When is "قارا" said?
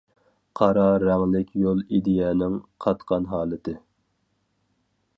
0.59-0.85